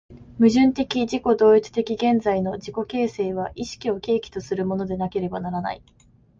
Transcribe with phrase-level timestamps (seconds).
[0.39, 5.83] 矛盾的自己同一的現在の自己形成は意識を契機とするものでなければならない。